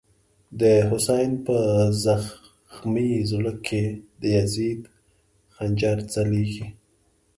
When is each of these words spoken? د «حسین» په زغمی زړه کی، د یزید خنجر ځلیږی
د 0.59 0.61
«حسین» 0.89 1.31
په 1.45 1.57
زغمی 2.03 3.11
زړه 3.31 3.53
کی، 3.65 3.83
د 4.19 4.21
یزید 4.37 4.81
خنجر 5.55 5.97
ځلیږی 6.13 6.67